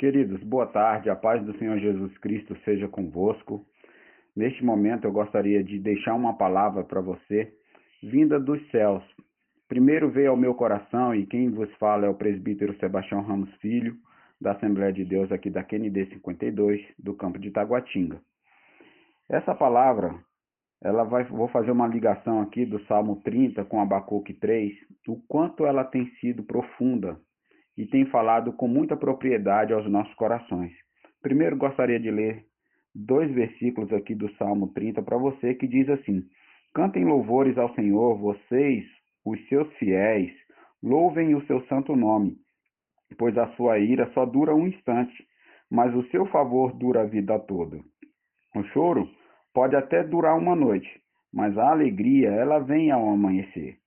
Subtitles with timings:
[0.00, 3.66] Queridos, boa tarde, a paz do Senhor Jesus Cristo seja convosco.
[4.34, 7.52] Neste momento eu gostaria de deixar uma palavra para você,
[8.02, 9.04] vinda dos céus.
[9.68, 13.94] Primeiro veio ao meu coração e quem vos fala é o presbítero Sebastião Ramos Filho,
[14.40, 18.22] da Assembleia de Deus aqui da QND 52, do campo de Taguatinga.
[19.28, 20.14] Essa palavra,
[20.82, 24.72] ela vai, vou fazer uma ligação aqui do Salmo 30 com Abacuque 3,
[25.06, 27.20] o quanto ela tem sido profunda
[27.80, 30.70] e tem falado com muita propriedade aos nossos corações.
[31.22, 32.44] Primeiro gostaria de ler
[32.94, 36.22] dois versículos aqui do Salmo 30 para você que diz assim:
[36.74, 38.84] Cantem louvores ao Senhor, vocês,
[39.24, 40.30] os seus fiéis,
[40.82, 42.36] louvem o seu santo nome,
[43.16, 45.26] pois a sua ira só dura um instante,
[45.70, 47.78] mas o seu favor dura a vida toda.
[48.54, 49.08] O choro
[49.54, 51.00] pode até durar uma noite,
[51.32, 53.78] mas a alegria ela vem ao amanhecer.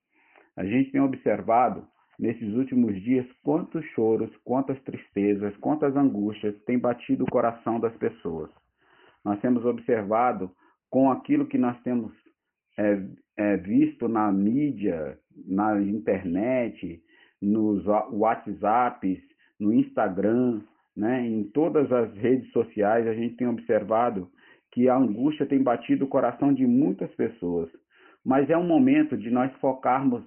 [0.57, 7.23] A gente tem observado nesses últimos dias quantos choros, quantas tristezas, quantas angústias têm batido
[7.23, 8.49] o coração das pessoas.
[9.24, 10.52] Nós temos observado
[10.90, 12.12] com aquilo que nós temos
[12.77, 13.02] é,
[13.37, 17.02] é, visto na mídia, na internet,
[17.41, 19.20] nos WhatsApps,
[19.59, 20.62] no Instagram,
[20.96, 24.30] né, em todas as redes sociais, a gente tem observado
[24.71, 27.70] que a angústia tem batido o coração de muitas pessoas.
[28.26, 30.24] Mas é um momento de nós focarmos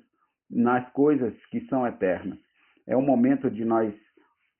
[0.50, 2.38] nas coisas que são eternas.
[2.86, 3.92] É o momento de nós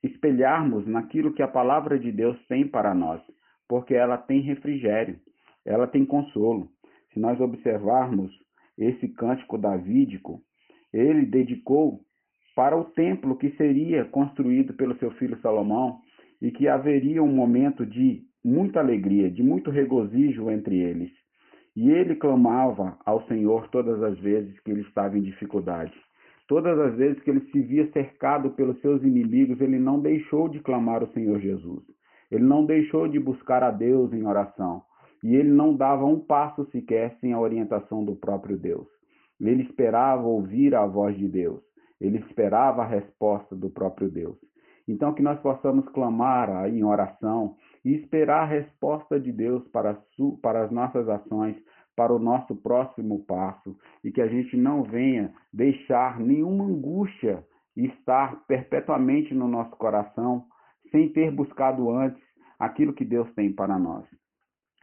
[0.03, 3.21] espelharmos naquilo que a palavra de Deus tem para nós,
[3.67, 5.19] porque ela tem refrigério,
[5.65, 6.69] ela tem consolo.
[7.13, 8.31] Se nós observarmos
[8.77, 10.41] esse cântico davídico,
[10.93, 12.01] ele dedicou
[12.55, 15.99] para o templo que seria construído pelo seu filho Salomão
[16.41, 21.11] e que haveria um momento de muita alegria, de muito regozijo entre eles.
[21.77, 25.93] E ele clamava ao Senhor todas as vezes que ele estava em dificuldade.
[26.47, 30.59] Todas as vezes que ele se via cercado pelos seus inimigos, ele não deixou de
[30.59, 31.83] clamar ao Senhor Jesus.
[32.31, 34.81] Ele não deixou de buscar a Deus em oração.
[35.23, 38.87] E ele não dava um passo sequer sem a orientação do próprio Deus.
[39.39, 41.61] Ele esperava ouvir a voz de Deus.
[42.01, 44.35] Ele esperava a resposta do próprio Deus.
[44.87, 47.55] Então, que nós possamos clamar em oração
[47.87, 49.97] e esperar a resposta de Deus para,
[50.41, 51.55] para as nossas ações,
[51.95, 57.45] para o nosso próximo passo, e que a gente não venha deixar nenhuma angústia
[57.77, 60.43] estar perpetuamente no nosso coração,
[60.91, 62.21] sem ter buscado antes
[62.59, 64.05] aquilo que Deus tem para nós.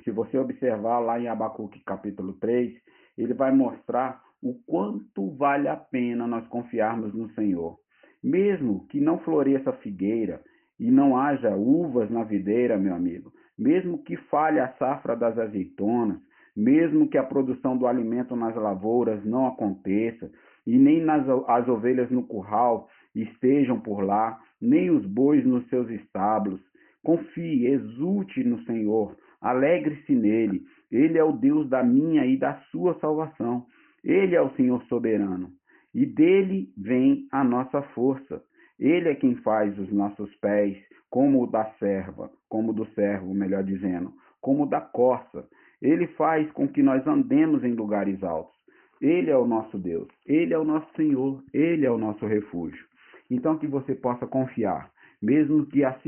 [0.02, 2.72] Se você observar lá em Abacuque capítulo 3,
[3.18, 7.76] ele vai mostrar o quanto vale a pena nós confiarmos no Senhor.
[8.22, 10.42] Mesmo que não floresça a figueira,
[10.78, 16.18] e não haja uvas na videira, meu amigo, mesmo que falhe a safra das azeitonas,
[16.56, 20.30] mesmo que a produção do alimento nas lavouras não aconteça,
[20.66, 25.88] e nem nas, as ovelhas no curral estejam por lá, nem os bois nos seus
[25.90, 26.60] estábulos,
[27.02, 32.98] confie, exulte no Senhor, alegre-se nele, ele é o Deus da minha e da sua
[32.98, 33.66] salvação,
[34.02, 35.50] ele é o Senhor soberano,
[35.94, 38.42] e dele vem a nossa força.
[38.78, 40.76] Ele é quem faz os nossos pés
[41.10, 45.46] como o da serva, como do servo, melhor dizendo, como o da corça.
[45.80, 48.54] Ele faz com que nós andemos em lugares altos.
[49.00, 52.84] Ele é o nosso Deus, ele é o nosso Senhor, ele é o nosso refúgio.
[53.30, 54.90] Então que você possa confiar,
[55.22, 56.00] mesmo que as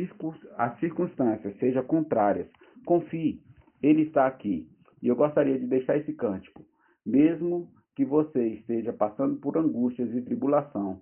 [0.81, 2.49] circunstâncias sejam contrárias,
[2.85, 3.41] confie,
[3.83, 4.69] ele está aqui.
[5.03, 6.65] E eu gostaria de deixar esse cântico,
[7.05, 11.01] mesmo que você esteja passando por angústias e tribulação,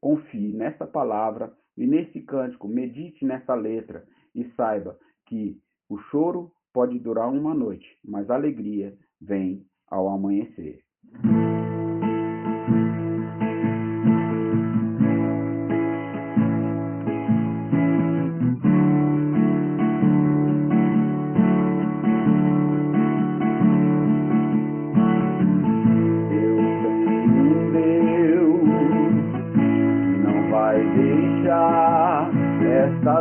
[0.00, 6.98] Confie nessa palavra e nesse cântico, medite nessa letra e saiba que o choro pode
[6.98, 10.80] durar uma noite, mas a alegria vem ao amanhecer.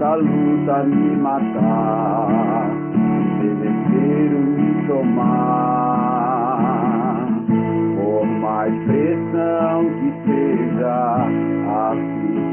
[0.00, 2.70] essa luta me matar,
[3.38, 6.56] desespero me tomar.
[7.96, 11.28] Por mais pressão que seja
[11.68, 11.92] a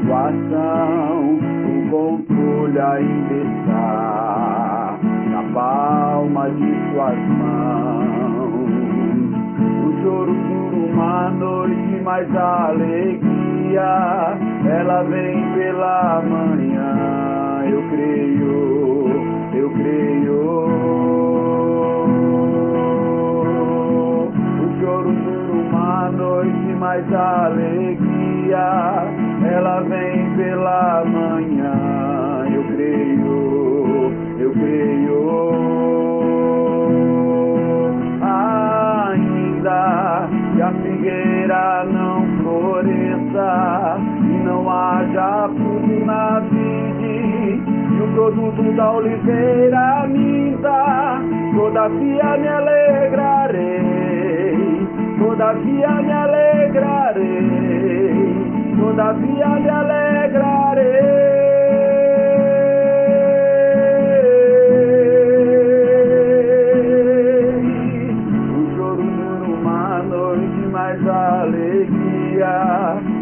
[0.04, 4.98] situação, o controle ainda está
[5.30, 8.68] na palma de suas mãos.
[9.86, 14.36] O choro dura uma noite, mas a alegria
[14.66, 17.17] ela vem pela manhã.
[17.70, 19.08] Eu creio,
[19.52, 20.40] eu creio.
[24.62, 29.06] O choro dura uma noite, mas a alegria
[29.52, 32.46] ela vem pela manhã.
[32.54, 35.28] Eu creio, eu creio.
[39.10, 46.67] Ainda que a figueira não floresça e não haja fruto na vide o
[48.18, 51.22] produto da oliveira minta,
[51.54, 53.68] todavia me alegrarei,
[55.20, 57.54] todavia me alegrarei,
[58.76, 61.28] todavia me alegrarei.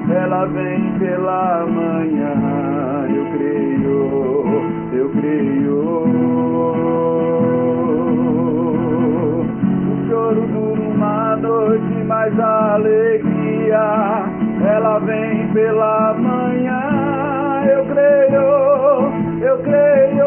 [0.08, 3.06] Ela vem pela manhã.
[3.14, 5.76] Eu creio, eu creio.
[9.90, 14.24] O choro dura uma noite, mas a alegria
[14.64, 17.64] ela vem pela manhã.
[17.66, 20.26] Eu creio, eu creio.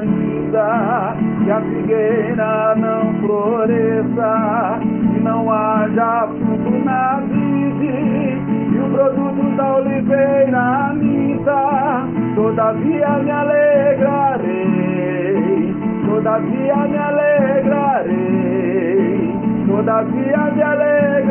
[0.00, 6.26] Ainda que a figueira não floresça e não haja
[9.56, 14.54] da oliveira minta, todavia me alegrarei,
[16.06, 18.14] todavia me alegrarei,
[19.66, 21.23] todavia me alegrarei.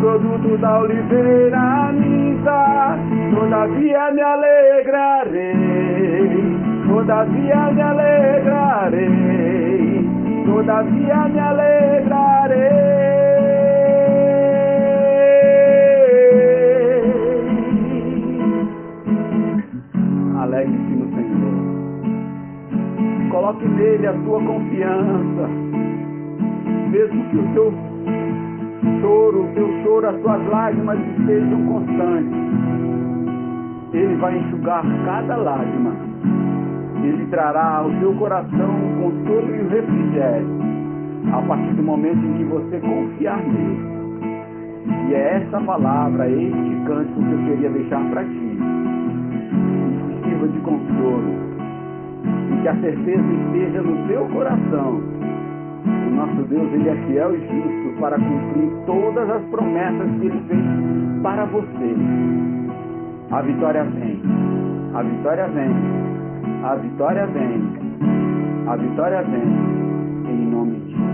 [0.00, 2.96] Produto da oliveira minta,
[3.34, 5.60] todavia me alegrarei,
[6.88, 9.04] todavia me alegrarei,
[10.46, 12.80] todavia me alegrarei.
[20.40, 21.54] Alegre-se no Senhor.
[23.30, 25.48] Coloque nele a sua confiança.
[26.90, 27.72] Mesmo que o seu
[29.00, 32.40] choro, o seu choro, as suas lágrimas estejam constantes.
[33.92, 35.92] Ele vai enxugar cada lágrima.
[37.02, 40.48] Ele trará ao seu coração o consolo e o refrigério.
[41.32, 43.90] A partir do momento em que você confiar nele.
[45.08, 48.58] E é essa palavra, este cântico que eu queria deixar para ti.
[50.06, 51.34] Que sirva de consolo.
[52.52, 55.00] E que a certeza esteja no teu coração.
[55.86, 60.42] O nosso Deus, Ele é fiel e justo para cumprir todas as promessas que Ele
[60.48, 60.64] fez
[61.22, 61.96] para você.
[63.30, 64.20] A vitória vem.
[64.94, 65.70] A vitória vem.
[66.64, 67.62] A vitória vem.
[68.66, 70.32] A vitória vem.
[70.32, 71.09] Em nome de